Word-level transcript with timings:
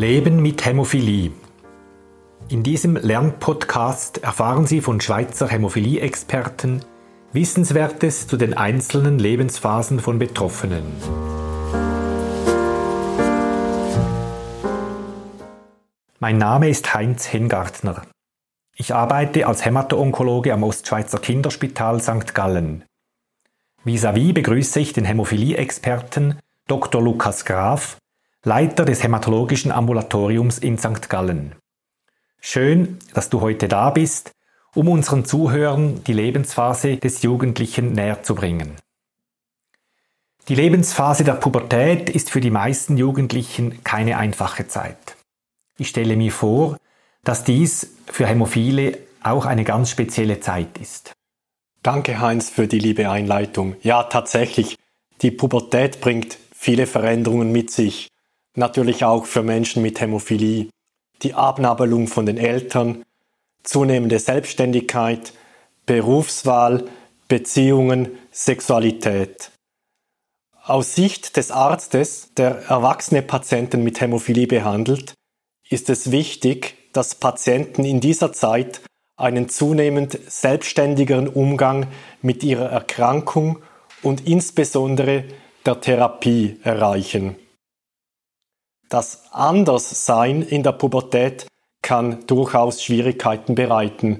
Leben 0.00 0.40
mit 0.40 0.64
Hämophilie. 0.64 1.30
In 2.48 2.62
diesem 2.62 2.96
Lernpodcast 2.96 4.24
erfahren 4.24 4.64
Sie 4.64 4.80
von 4.80 4.98
Schweizer 4.98 5.46
Hämophilie-Experten 5.46 6.80
Wissenswertes 7.34 8.26
zu 8.26 8.38
den 8.38 8.56
einzelnen 8.56 9.18
Lebensphasen 9.18 10.00
von 10.00 10.18
Betroffenen. 10.18 10.86
Mein 16.18 16.38
Name 16.38 16.70
ist 16.70 16.94
Heinz 16.94 17.30
Hengartner. 17.30 18.00
Ich 18.74 18.94
arbeite 18.94 19.46
als 19.46 19.66
Hämato-Onkologe 19.66 20.54
am 20.54 20.62
Ostschweizer 20.62 21.18
Kinderspital 21.18 22.00
St. 22.00 22.34
Gallen. 22.34 22.84
Vis-à-vis 23.84 24.30
-vis 24.30 24.32
begrüße 24.32 24.80
ich 24.80 24.94
den 24.94 25.04
Hämophilie-Experten 25.04 26.38
Dr. 26.68 27.02
Lukas 27.02 27.44
Graf 27.44 27.99
Leiter 28.42 28.86
des 28.86 29.02
Hämatologischen 29.02 29.70
Ambulatoriums 29.70 30.56
in 30.56 30.78
St. 30.78 31.10
Gallen. 31.10 31.56
Schön, 32.40 32.98
dass 33.12 33.28
du 33.28 33.42
heute 33.42 33.68
da 33.68 33.90
bist, 33.90 34.32
um 34.74 34.88
unseren 34.88 35.26
Zuhörern 35.26 36.02
die 36.04 36.14
Lebensphase 36.14 36.96
des 36.96 37.20
Jugendlichen 37.20 37.92
näher 37.92 38.22
zu 38.22 38.34
bringen. 38.34 38.76
Die 40.48 40.54
Lebensphase 40.54 41.22
der 41.22 41.34
Pubertät 41.34 42.08
ist 42.08 42.30
für 42.30 42.40
die 42.40 42.50
meisten 42.50 42.96
Jugendlichen 42.96 43.84
keine 43.84 44.16
einfache 44.16 44.66
Zeit. 44.66 45.16
Ich 45.76 45.88
stelle 45.88 46.16
mir 46.16 46.32
vor, 46.32 46.78
dass 47.22 47.44
dies 47.44 47.94
für 48.06 48.26
Hämophile 48.26 48.96
auch 49.22 49.44
eine 49.44 49.64
ganz 49.64 49.90
spezielle 49.90 50.40
Zeit 50.40 50.78
ist. 50.78 51.12
Danke 51.82 52.20
Heinz 52.20 52.48
für 52.48 52.66
die 52.66 52.78
liebe 52.78 53.10
Einleitung. 53.10 53.76
Ja, 53.82 54.04
tatsächlich, 54.04 54.78
die 55.20 55.30
Pubertät 55.30 56.00
bringt 56.00 56.38
viele 56.54 56.86
Veränderungen 56.86 57.52
mit 57.52 57.70
sich 57.70 58.09
natürlich 58.56 59.04
auch 59.04 59.26
für 59.26 59.42
Menschen 59.42 59.82
mit 59.82 60.00
Hämophilie, 60.00 60.68
die 61.22 61.34
Abnabelung 61.34 62.06
von 62.06 62.26
den 62.26 62.38
Eltern, 62.38 63.04
zunehmende 63.62 64.18
Selbstständigkeit, 64.18 65.32
Berufswahl, 65.86 66.88
Beziehungen, 67.28 68.18
Sexualität. 68.32 69.50
Aus 70.62 70.94
Sicht 70.94 71.36
des 71.36 71.50
Arztes, 71.50 72.32
der 72.34 72.62
erwachsene 72.68 73.22
Patienten 73.22 73.82
mit 73.82 74.00
Hämophilie 74.00 74.46
behandelt, 74.46 75.14
ist 75.68 75.90
es 75.90 76.10
wichtig, 76.10 76.76
dass 76.92 77.14
Patienten 77.14 77.84
in 77.84 78.00
dieser 78.00 78.32
Zeit 78.32 78.82
einen 79.16 79.48
zunehmend 79.48 80.18
selbstständigeren 80.28 81.28
Umgang 81.28 81.86
mit 82.22 82.42
ihrer 82.42 82.70
Erkrankung 82.70 83.62
und 84.02 84.26
insbesondere 84.26 85.24
der 85.66 85.80
Therapie 85.80 86.58
erreichen. 86.62 87.36
Das 88.90 89.22
Anderssein 89.30 90.42
in 90.42 90.64
der 90.64 90.72
Pubertät 90.72 91.46
kann 91.80 92.26
durchaus 92.26 92.82
Schwierigkeiten 92.82 93.54
bereiten. 93.54 94.18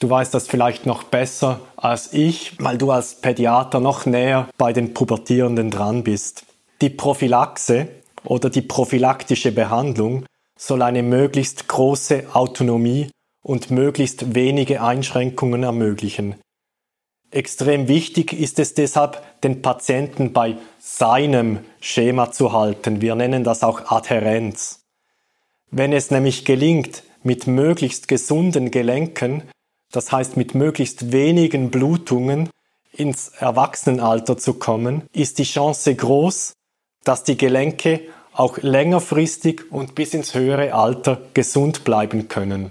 Du 0.00 0.08
weißt 0.08 0.32
das 0.32 0.48
vielleicht 0.48 0.86
noch 0.86 1.02
besser 1.02 1.60
als 1.76 2.14
ich, 2.14 2.56
weil 2.58 2.78
du 2.78 2.90
als 2.90 3.20
Pädiater 3.20 3.80
noch 3.80 4.06
näher 4.06 4.48
bei 4.56 4.72
den 4.72 4.94
Pubertierenden 4.94 5.70
dran 5.70 6.02
bist. 6.02 6.46
Die 6.80 6.88
Prophylaxe 6.88 7.88
oder 8.24 8.48
die 8.48 8.62
prophylaktische 8.62 9.52
Behandlung 9.52 10.24
soll 10.58 10.80
eine 10.80 11.02
möglichst 11.02 11.68
große 11.68 12.28
Autonomie 12.32 13.10
und 13.42 13.70
möglichst 13.70 14.34
wenige 14.34 14.80
Einschränkungen 14.80 15.62
ermöglichen. 15.62 16.36
Extrem 17.34 17.88
wichtig 17.88 18.32
ist 18.32 18.60
es 18.60 18.74
deshalb, 18.74 19.20
den 19.42 19.60
Patienten 19.60 20.32
bei 20.32 20.56
seinem 20.78 21.58
Schema 21.80 22.30
zu 22.30 22.52
halten. 22.52 23.00
Wir 23.00 23.16
nennen 23.16 23.42
das 23.42 23.64
auch 23.64 23.90
Adhärenz. 23.90 24.84
Wenn 25.72 25.92
es 25.92 26.12
nämlich 26.12 26.44
gelingt, 26.44 27.02
mit 27.24 27.48
möglichst 27.48 28.06
gesunden 28.06 28.70
Gelenken, 28.70 29.42
das 29.90 30.12
heißt 30.12 30.36
mit 30.36 30.54
möglichst 30.54 31.10
wenigen 31.10 31.72
Blutungen, 31.72 32.50
ins 32.92 33.30
Erwachsenenalter 33.30 34.38
zu 34.38 34.54
kommen, 34.54 35.02
ist 35.12 35.40
die 35.40 35.42
Chance 35.42 35.92
groß, 35.92 36.52
dass 37.02 37.24
die 37.24 37.36
Gelenke 37.36 38.02
auch 38.32 38.58
längerfristig 38.58 39.72
und 39.72 39.96
bis 39.96 40.14
ins 40.14 40.34
höhere 40.34 40.72
Alter 40.72 41.20
gesund 41.34 41.82
bleiben 41.82 42.28
können. 42.28 42.70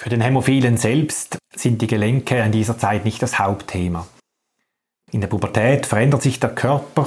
Für 0.00 0.08
den 0.08 0.22
Hämophilen 0.22 0.78
selbst 0.78 1.36
sind 1.54 1.82
die 1.82 1.86
Gelenke 1.86 2.38
in 2.38 2.52
dieser 2.52 2.78
Zeit 2.78 3.04
nicht 3.04 3.20
das 3.20 3.38
Hauptthema. 3.38 4.08
In 5.10 5.20
der 5.20 5.28
Pubertät 5.28 5.84
verändert 5.84 6.22
sich 6.22 6.40
der 6.40 6.54
Körper, 6.54 7.06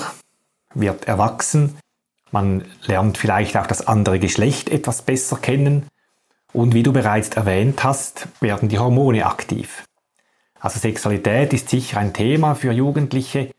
wird 0.76 1.08
erwachsen, 1.08 1.76
man 2.30 2.66
lernt 2.86 3.18
vielleicht 3.18 3.58
auch 3.58 3.66
das 3.66 3.88
andere 3.88 4.20
Geschlecht 4.20 4.70
etwas 4.70 5.02
besser 5.02 5.38
kennen 5.38 5.88
und 6.52 6.76
wie 6.76 6.84
du 6.84 6.94
bereits 6.94 7.30
erwähnt 7.30 7.84
hast, 7.84 8.28
werden 8.42 8.70
die 8.70 8.78
Hormone 8.78 9.26
aktiv. 9.26 9.86
Also 10.60 10.78
Sexualität 10.78 11.52
ist 11.52 11.70
sicher 11.70 11.98
ein 11.98 12.14
Thema 12.14 12.54
für 12.54 12.72
Jugendliche 12.72 13.50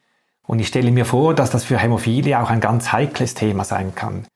und 0.46 0.60
ich 0.60 0.68
stelle 0.68 0.92
mir 0.92 1.06
vor, 1.06 1.34
dass 1.34 1.50
das 1.50 1.64
für 1.64 1.78
Hämophile 1.78 2.40
auch 2.40 2.50
ein 2.50 2.60
ganz 2.60 2.92
heikles 2.92 3.34
Thema 3.34 3.64
sein 3.64 3.96
kann. 3.96 4.28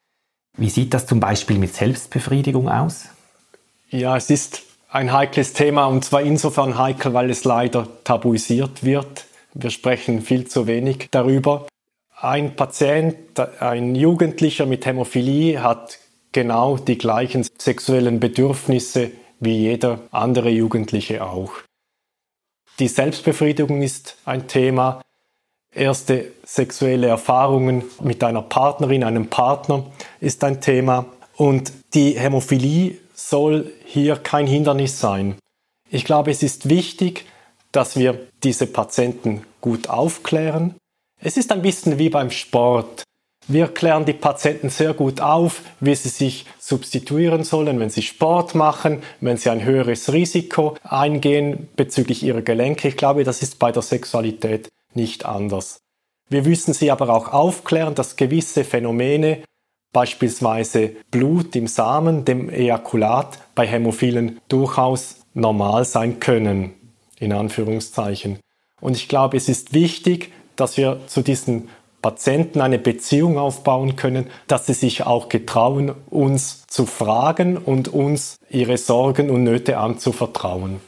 Wie 0.57 0.71
sieht 0.71 0.93
das 0.93 1.07
zum 1.07 1.21
Beispiel 1.21 1.61
mit 1.61 1.73
Selbstbefriedigung 1.73 2.69
aus? 2.69 3.11
Ja, 3.91 4.17
es 4.17 4.29
ist 4.29 4.68
ein 4.91 5.13
heikles 5.13 5.53
Thema 5.53 5.87
und 5.87 6.05
zwar 6.05 6.23
insofern 6.23 6.79
heikel, 6.79 7.13
weil 7.15 7.31
es 7.31 7.45
leider 7.45 7.87
tabuisiert 8.05 8.85
wird. 8.85 9.27
Wir 9.55 9.71
sprechen 9.71 10.23
viel 10.23 10.47
zu 10.47 10.67
wenig 10.67 11.09
darüber. 11.11 11.67
Ein 12.17 12.57
Patient, 12.57 13.39
ein 13.61 13.95
Jugendlicher 13.95 14.67
mit 14.67 14.87
Hämophilie 14.87 15.63
hat 15.63 15.99
genau 16.33 16.77
die 16.77 16.99
gleichen 16.99 17.47
sexuellen 17.59 18.19
Bedürfnisse 18.19 19.11
wie 19.41 19.57
jeder 19.57 20.01
andere 20.11 20.49
Jugendliche 20.49 21.25
auch. 21.25 21.53
Die 22.79 22.89
Selbstbefriedigung 22.89 23.83
ist 23.83 24.17
ein 24.25 24.49
Thema. 24.49 25.01
Erste 25.73 26.33
sexuelle 26.45 27.09
Erfahrungen 27.09 27.85
mit 28.03 28.25
einer 28.25 28.43
Partnerin, 28.43 29.05
einem 29.05 29.29
Partner 29.29 29.87
ist 30.21 30.43
ein 30.45 30.61
Thema. 30.61 31.07
Und 31.37 31.73
die 31.95 32.19
Hämophilie 32.19 32.97
soll 33.19 33.73
hier 33.85 34.17
kein 34.17 34.47
Hindernis 34.47 35.01
sein. 35.01 35.37
Ich 35.91 36.05
glaube, 36.05 36.31
es 36.31 36.43
ist 36.43 36.69
wichtig, 36.69 37.25
dass 37.73 37.99
wir 37.99 38.29
diese 38.45 38.67
Patienten 38.67 39.43
gut 39.61 39.89
aufklären. 39.89 40.77
Es 41.21 41.37
ist 41.37 41.51
ein 41.51 41.63
bisschen 41.63 41.99
wie 41.99 42.11
beim 42.11 42.31
Sport. 42.31 43.03
Wir 43.49 43.67
klären 43.69 44.05
die 44.05 44.13
Patienten 44.13 44.69
sehr 44.69 44.95
gut 44.95 45.21
auf, 45.21 45.63
wie 45.81 45.95
sie 45.95 46.11
sich 46.11 46.47
substituieren 46.59 47.45
sollen, 47.45 47.81
wenn 47.81 47.91
sie 47.91 48.03
Sport 48.03 48.55
machen, 48.55 49.03
wenn 49.21 49.37
sie 49.37 49.51
ein 49.51 49.65
höheres 49.65 50.13
Risiko 50.13 50.77
eingehen 50.83 51.69
bezüglich 51.75 52.23
ihrer 52.23 52.43
Gelenke. 52.43 52.89
Ich 52.89 52.97
glaube, 52.97 53.25
das 53.25 53.43
ist 53.43 53.59
bei 53.59 53.73
der 53.73 53.83
Sexualität 53.83 54.69
nicht 54.95 55.25
anders. 55.25 55.81
Wir 56.29 56.43
müssen 56.43 56.75
sie 56.75 56.91
aber 56.91 57.09
auch 57.09 57.33
aufklären, 57.33 57.95
dass 57.95 58.17
gewisse 58.17 58.65
Phänomene 58.65 59.43
beispielsweise 59.93 60.97
Blut 61.11 61.57
im 61.57 61.67
Samen, 61.67 62.25
dem 62.25 62.51
Ejakulat 62.51 63.39
bei 63.55 63.67
Hämophilen 63.67 64.41
durchaus 64.49 65.17
normal 65.35 65.85
sein 65.85 66.21
können, 66.21 66.75
in 67.19 67.33
Anführungszeichen. 67.33 68.39
Und 68.81 68.97
ich 68.97 69.09
glaube, 69.09 69.37
es 69.37 69.49
ist 69.49 69.73
wichtig, 69.73 70.33
dass 70.57 70.77
wir 70.77 71.01
zu 71.07 71.23
diesen 71.23 71.69
Patienten 72.03 72.61
eine 72.61 72.79
Beziehung 72.79 73.39
aufbauen 73.39 73.97
können, 73.97 74.27
dass 74.47 74.67
sie 74.67 74.75
sich 74.75 75.05
auch 75.05 75.29
getrauen, 75.29 75.93
uns 76.11 76.65
zu 76.69 76.87
fragen 76.87 77.57
und 77.57 77.89
uns 77.89 78.37
ihre 78.51 78.79
Sorgen 78.79 79.31
und 79.31 79.43
Nöte 79.43 79.79
anzuvertrauen. 79.79 80.81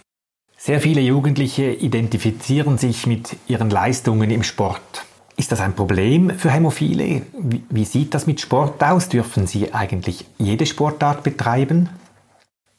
Sehr 0.56 0.80
viele 0.80 1.00
Jugendliche 1.00 1.72
identifizieren 1.72 2.78
sich 2.78 3.06
mit 3.06 3.36
ihren 3.48 3.70
Leistungen 3.70 4.30
im 4.30 4.42
Sport. 4.42 5.06
Ist 5.40 5.52
das 5.52 5.60
ein 5.60 5.74
Problem 5.74 6.38
für 6.38 6.50
Hämophile? 6.50 7.22
Wie 7.32 7.86
sieht 7.86 8.12
das 8.12 8.26
mit 8.26 8.42
Sport 8.42 8.82
aus? 8.84 9.08
Dürfen 9.08 9.46
sie 9.46 9.72
eigentlich 9.72 10.26
jede 10.36 10.66
Sportart 10.66 11.22
betreiben? 11.22 11.88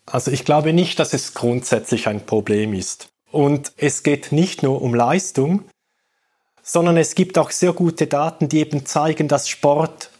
Also 0.05 0.29
ich 0.29 0.45
glaube 0.45 0.71
nicht, 0.71 0.99
dass 0.99 1.15
es 1.15 1.33
grundsätzlich 1.33 2.07
ein 2.07 2.23
Problem 2.23 2.75
ist. 2.75 3.09
Und 3.31 3.73
es 3.77 4.03
geht 4.03 4.31
nicht 4.31 4.61
nur 4.61 4.83
um 4.83 4.93
Leistung, 4.93 5.63
sondern 6.61 6.97
es 6.97 7.15
gibt 7.15 7.39
auch 7.39 7.49
sehr 7.49 7.73
gute 7.73 8.05
Daten, 8.05 8.47
die 8.47 8.59
eben 8.59 8.85
zeigen, 8.85 9.27
dass 9.27 9.49
Sport 9.49 10.11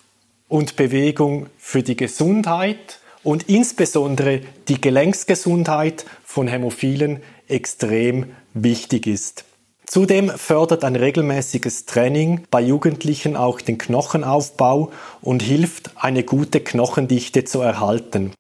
und 0.48 0.76
Bewegung 0.76 1.46
für 1.60 1.84
die 1.84 1.96
Gesundheit 1.96 3.02
und 3.22 3.50
insbesondere 3.50 4.42
die 4.68 4.82
Gelenksgesundheit 4.82 6.08
von 6.24 6.48
Hämophilen 6.48 7.22
extrem 7.48 8.36
wichtig 8.56 9.06
ist. 9.06 9.46
Zudem 9.92 10.30
fördert 10.30 10.86
ein 10.86 10.96
regelmäßiges 10.96 11.86
Training 11.86 12.46
bei 12.50 12.62
Jugendlichen 12.62 13.36
auch 13.36 13.60
den 13.60 13.78
Knochenaufbau 13.78 14.90
und 15.20 15.44
hilft, 15.44 15.92
eine 15.98 16.24
gute 16.24 16.62
Knochendichte 16.62 17.44
zu 17.44 17.60
erhalten. 17.60 18.32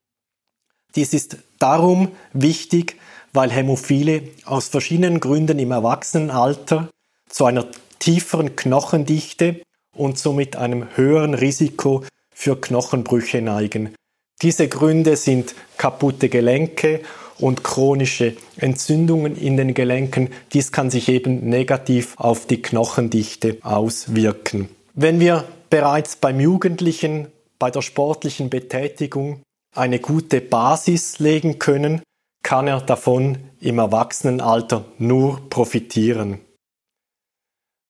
Dies 0.96 1.14
ist 1.14 1.40
darum 1.60 2.14
wichtig, 2.32 2.96
weil 3.34 3.52
Hämophile 3.52 4.24
aus 4.46 4.70
verschiedenen 4.70 5.20
Gründen 5.20 5.60
im 5.60 5.72
Erwachsenenalter 5.72 6.90
zu 7.28 7.44
einer 7.44 7.68
tieferen 8.00 8.56
Knochendichte 8.56 9.62
und 9.94 10.18
somit 10.18 10.56
einem 10.56 10.96
höheren 10.96 11.34
Risiko 11.34 12.06
für 12.34 12.62
Knochenbrüche 12.62 13.42
neigen. 13.42 13.94
Diese 14.42 14.68
Gründe 14.68 15.16
sind 15.16 15.54
kaputte 15.78 16.30
Gelenke 16.30 17.02
und 17.40 17.64
chronische 17.64 18.36
Entzündungen 18.58 19.36
in 19.36 19.58
den 19.58 19.74
Gelenken. 19.74 20.30
Dies 20.54 20.72
kann 20.72 20.90
sich 20.90 21.10
eben 21.10 21.50
negativ 21.50 22.16
auf 22.18 22.48
die 22.48 22.62
Knochendichte 22.62 23.58
auswirken. 23.62 24.70
Wenn 24.94 25.20
wir 25.20 25.46
bereits 25.70 26.16
beim 26.16 26.40
Jugendlichen 26.40 27.28
bei 27.60 27.70
der 27.72 27.82
sportlichen 27.82 28.50
Betätigung 28.50 29.42
eine 29.76 30.00
gute 30.00 30.42
Basis 30.42 31.20
legen 31.20 31.60
können, 31.60 32.02
kann 32.44 32.68
er 32.68 32.82
davon 32.82 33.38
im 33.60 33.78
Erwachsenenalter 33.80 34.86
nur 34.98 35.42
profitieren. 35.50 36.40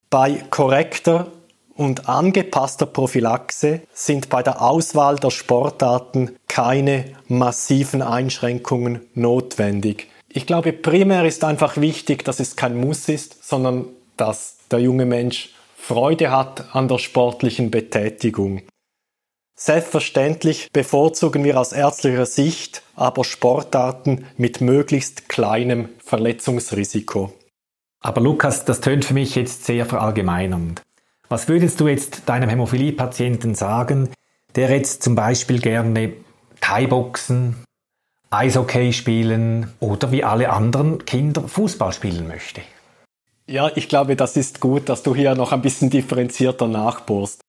Bei 0.09 0.43
korrekter 0.49 1.31
und 1.75 2.09
angepasster 2.09 2.85
Prophylaxe 2.85 3.81
sind 3.93 4.29
bei 4.29 4.43
der 4.43 4.61
Auswahl 4.61 5.15
der 5.17 5.31
Sportarten 5.31 6.35
keine 6.47 7.05
massiven 7.27 8.01
Einschränkungen 8.01 9.01
notwendig. 9.13 10.07
Ich 10.29 10.45
glaube, 10.45 10.73
primär 10.73 11.25
ist 11.25 11.43
einfach 11.43 11.77
wichtig, 11.77 12.23
dass 12.23 12.39
es 12.39 12.55
kein 12.55 12.77
Muss 12.77 13.09
ist, 13.09 13.43
sondern 13.43 13.85
dass 14.17 14.57
der 14.69 14.79
junge 14.79 15.05
Mensch 15.05 15.49
Freude 15.75 16.31
hat 16.31 16.75
an 16.75 16.87
der 16.87 16.99
sportlichen 16.99 17.71
Betätigung. 17.71 18.61
Selbstverständlich 19.55 20.69
bevorzugen 20.71 21.43
wir 21.43 21.59
aus 21.59 21.71
ärztlicher 21.71 22.25
Sicht 22.25 22.83
aber 22.95 23.23
Sportarten 23.23 24.25
mit 24.37 24.61
möglichst 24.61 25.27
kleinem 25.27 25.89
Verletzungsrisiko. 26.03 27.33
Aber 27.99 28.21
Lukas, 28.21 28.65
das 28.65 28.81
tönt 28.81 29.05
für 29.05 29.13
mich 29.13 29.35
jetzt 29.35 29.65
sehr 29.65 29.85
verallgemeinernd. 29.85 30.81
Was 31.31 31.47
würdest 31.47 31.79
du 31.79 31.87
jetzt 31.87 32.23
deinem 32.25 32.49
Hämophilie-Patienten 32.49 33.55
sagen, 33.55 34.09
der 34.57 34.69
jetzt 34.69 35.01
zum 35.01 35.15
Beispiel 35.15 35.61
gerne 35.61 36.11
Thai-Boxen, 36.59 37.55
Eishockey 38.29 38.91
spielen 38.91 39.71
oder 39.79 40.11
wie 40.11 40.25
alle 40.25 40.49
anderen 40.49 41.05
Kinder 41.05 41.47
Fußball 41.47 41.93
spielen 41.93 42.27
möchte? 42.27 42.59
Ja, 43.47 43.71
ich 43.73 43.87
glaube, 43.87 44.17
das 44.17 44.35
ist 44.35 44.59
gut, 44.59 44.89
dass 44.89 45.03
du 45.03 45.15
hier 45.15 45.33
noch 45.35 45.53
ein 45.53 45.61
bisschen 45.61 45.89
differenzierter 45.89 46.67
nachbohrst. 46.67 47.39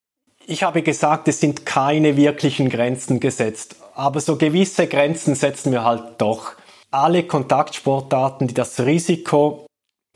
Ich 0.47 0.63
habe 0.63 0.83
gesagt, 0.83 1.27
es 1.27 1.41
sind 1.41 1.67
keine 1.67 2.17
wirklichen 2.17 2.69
Grenzen 2.69 3.19
gesetzt, 3.19 3.75
aber 3.97 4.21
so 4.21 4.37
gewisse 4.37 4.87
Grenzen 4.87 5.35
setzen 5.35 5.73
wir 5.73 5.83
halt 5.83 6.05
doch. 6.19 6.53
Alle 6.93 7.25
Kontaktsportarten, 7.25 8.47
die 8.47 8.55
das 8.55 8.79
Risiko 8.79 9.67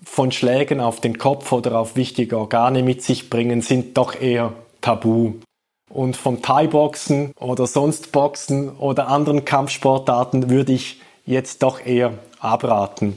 von 0.02 0.32
Schlägen 0.32 0.80
auf 0.80 1.00
den 1.00 1.18
Kopf 1.18 1.52
oder 1.52 1.78
auf 1.78 1.96
wichtige 1.96 2.38
Organe 2.38 2.82
mit 2.82 3.02
sich 3.02 3.30
bringen, 3.30 3.62
sind 3.62 3.96
doch 3.96 4.20
eher 4.20 4.52
tabu. 4.80 5.34
Und 5.90 6.16
vom 6.16 6.42
Thai-Boxen 6.42 7.32
oder 7.38 7.66
sonst 7.66 8.12
Boxen 8.12 8.76
oder 8.76 9.08
anderen 9.08 9.44
Kampfsportarten 9.44 10.50
würde 10.50 10.72
ich 10.72 11.00
jetzt 11.24 11.62
doch 11.62 11.84
eher 11.84 12.14
abraten. 12.40 13.16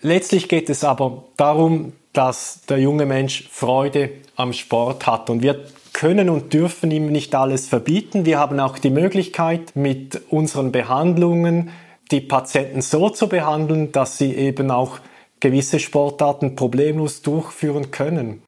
Letztlich 0.00 0.48
geht 0.48 0.70
es 0.70 0.84
aber 0.84 1.24
darum, 1.36 1.92
dass 2.12 2.60
der 2.68 2.78
junge 2.78 3.06
Mensch 3.06 3.48
Freude 3.50 4.10
am 4.36 4.52
Sport 4.52 5.06
hat. 5.06 5.28
Und 5.28 5.42
wir 5.42 5.64
können 5.92 6.30
und 6.30 6.52
dürfen 6.52 6.90
ihm 6.90 7.10
nicht 7.10 7.34
alles 7.34 7.68
verbieten. 7.68 8.24
Wir 8.24 8.38
haben 8.38 8.60
auch 8.60 8.78
die 8.78 8.90
Möglichkeit, 8.90 9.74
mit 9.74 10.20
unseren 10.30 10.72
Behandlungen 10.72 11.70
die 12.10 12.20
Patienten 12.20 12.80
so 12.80 13.10
zu 13.10 13.28
behandeln, 13.28 13.92
dass 13.92 14.16
sie 14.16 14.34
eben 14.34 14.70
auch 14.70 14.98
gewisse 15.40 15.78
Sportarten 15.78 16.56
problemlos 16.56 17.22
durchführen 17.22 17.90
können. 17.90 18.42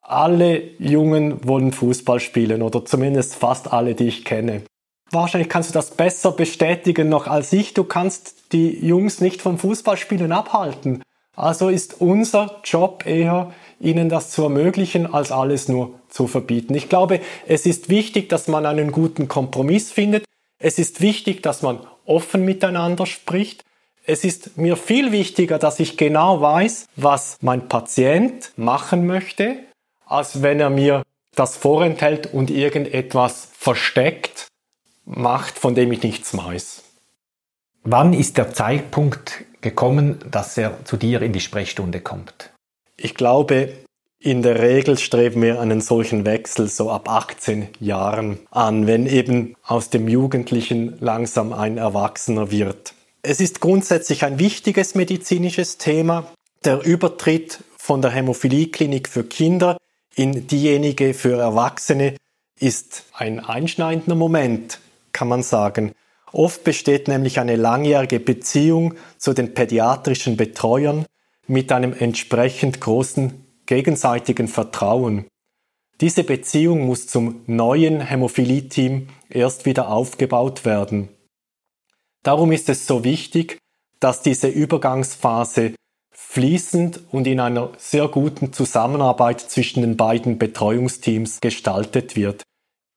Alle 0.00 0.62
Jungen 0.78 1.46
wollen 1.46 1.72
Fußball 1.72 2.20
spielen 2.20 2.62
oder 2.62 2.84
zumindest 2.84 3.36
fast 3.36 3.72
alle, 3.72 3.94
die 3.94 4.08
ich 4.08 4.24
kenne. 4.24 4.62
Wahrscheinlich 5.10 5.48
kannst 5.48 5.70
du 5.70 5.74
das 5.74 5.90
besser 5.90 6.32
bestätigen 6.32 7.08
noch 7.08 7.26
als 7.26 7.52
ich. 7.52 7.74
Du 7.74 7.84
kannst 7.84 8.52
die 8.52 8.84
Jungs 8.84 9.20
nicht 9.20 9.42
vom 9.42 9.58
Fußballspielen 9.58 10.32
abhalten. 10.32 11.02
Also 11.36 11.68
ist 11.68 12.00
unser 12.00 12.60
Job 12.64 13.06
eher, 13.06 13.52
ihnen 13.80 14.08
das 14.08 14.30
zu 14.30 14.42
ermöglichen, 14.42 15.12
als 15.12 15.32
alles 15.32 15.68
nur 15.68 15.94
zu 16.08 16.26
verbieten. 16.26 16.74
Ich 16.74 16.88
glaube, 16.88 17.20
es 17.46 17.66
ist 17.66 17.88
wichtig, 17.88 18.28
dass 18.28 18.48
man 18.48 18.66
einen 18.66 18.92
guten 18.92 19.28
Kompromiss 19.28 19.90
findet. 19.90 20.24
Es 20.58 20.78
ist 20.78 21.00
wichtig, 21.00 21.42
dass 21.42 21.62
man 21.62 21.80
offen 22.04 22.44
miteinander 22.44 23.06
spricht. 23.06 23.64
Es 24.04 24.24
ist 24.24 24.56
mir 24.56 24.76
viel 24.76 25.12
wichtiger, 25.12 25.58
dass 25.58 25.78
ich 25.78 25.96
genau 25.96 26.40
weiß, 26.40 26.86
was 26.96 27.36
mein 27.40 27.68
Patient 27.68 28.52
machen 28.56 29.06
möchte, 29.06 29.60
als 30.06 30.42
wenn 30.42 30.58
er 30.58 30.70
mir 30.70 31.02
das 31.36 31.56
vorenthält 31.56 32.32
und 32.32 32.50
irgendetwas 32.50 33.48
versteckt 33.56 34.48
macht, 35.04 35.58
von 35.58 35.74
dem 35.74 35.92
ich 35.92 36.02
nichts 36.02 36.36
weiß. 36.36 36.82
Wann 37.84 38.12
ist 38.12 38.38
der 38.38 38.52
Zeitpunkt 38.52 39.44
gekommen, 39.60 40.18
dass 40.30 40.58
er 40.58 40.84
zu 40.84 40.96
dir 40.96 41.22
in 41.22 41.32
die 41.32 41.40
Sprechstunde 41.40 42.00
kommt? 42.00 42.50
Ich 42.96 43.14
glaube, 43.14 43.72
in 44.18 44.42
der 44.42 44.60
Regel 44.60 44.98
streben 44.98 45.42
wir 45.42 45.60
einen 45.60 45.80
solchen 45.80 46.24
Wechsel 46.24 46.68
so 46.68 46.90
ab 46.90 47.08
18 47.08 47.68
Jahren 47.80 48.38
an, 48.50 48.86
wenn 48.86 49.06
eben 49.06 49.56
aus 49.64 49.90
dem 49.90 50.06
Jugendlichen 50.08 50.96
langsam 51.00 51.52
ein 51.52 51.78
Erwachsener 51.78 52.50
wird. 52.50 52.94
Es 53.24 53.38
ist 53.38 53.60
grundsätzlich 53.60 54.24
ein 54.24 54.40
wichtiges 54.40 54.96
medizinisches 54.96 55.78
Thema. 55.78 56.32
Der 56.64 56.82
Übertritt 56.82 57.62
von 57.76 58.02
der 58.02 58.10
Hämophilieklinik 58.10 59.08
für 59.08 59.22
Kinder 59.22 59.78
in 60.16 60.48
diejenige 60.48 61.14
für 61.14 61.38
Erwachsene 61.38 62.16
ist 62.58 63.04
ein 63.12 63.38
einschneidender 63.38 64.16
Moment, 64.16 64.80
kann 65.12 65.28
man 65.28 65.44
sagen. 65.44 65.92
Oft 66.32 66.64
besteht 66.64 67.06
nämlich 67.06 67.38
eine 67.38 67.54
langjährige 67.54 68.18
Beziehung 68.18 68.94
zu 69.18 69.34
den 69.34 69.54
pädiatrischen 69.54 70.36
Betreuern 70.36 71.06
mit 71.46 71.70
einem 71.70 71.94
entsprechend 71.96 72.80
großen 72.80 73.46
gegenseitigen 73.66 74.48
Vertrauen. 74.48 75.26
Diese 76.00 76.24
Beziehung 76.24 76.86
muss 76.86 77.06
zum 77.06 77.42
neuen 77.46 78.00
Hämophilie-Team 78.00 79.06
erst 79.30 79.64
wieder 79.64 79.90
aufgebaut 79.90 80.64
werden. 80.64 81.08
Darum 82.22 82.52
ist 82.52 82.68
es 82.68 82.86
so 82.86 83.04
wichtig, 83.04 83.58
dass 84.00 84.22
diese 84.22 84.48
Übergangsphase 84.48 85.74
fließend 86.12 87.00
und 87.10 87.26
in 87.26 87.40
einer 87.40 87.70
sehr 87.78 88.08
guten 88.08 88.52
Zusammenarbeit 88.52 89.40
zwischen 89.40 89.82
den 89.82 89.96
beiden 89.96 90.38
Betreuungsteams 90.38 91.40
gestaltet 91.40 92.16
wird. 92.16 92.42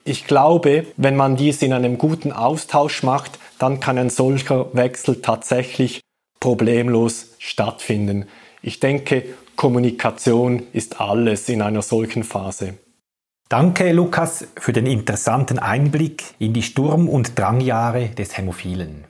Ich 0.04 0.26
glaube, 0.26 0.86
wenn 0.98 1.16
man 1.16 1.36
dies 1.36 1.62
in 1.64 1.74
einem 1.74 1.98
guten 1.98 2.32
Austausch 2.32 3.04
macht, 3.04 3.40
dann 3.58 3.80
kann 3.80 3.98
ein 3.98 4.12
solcher 4.12 4.74
Wechsel 4.74 5.22
tatsächlich 5.22 6.02
problemlos 6.40 7.30
stattfinden. 7.40 8.28
Ich 8.62 8.80
denke, 8.80 9.26
Kommunikation 9.56 10.64
ist 10.74 11.02
alles 11.02 11.50
in 11.50 11.62
einer 11.62 11.82
solchen 11.82 12.24
Phase. 12.24 12.76
Danke, 13.50 13.92
Lukas, 13.92 14.48
für 14.60 14.74
den 14.74 14.86
interessanten 14.86 15.60
Einblick 15.60 16.24
in 16.40 16.54
die 16.54 16.64
Sturm- 16.64 17.10
und 17.10 17.38
Drangjahre 17.38 18.10
des 18.10 18.38
Hämophilen. 18.38 19.06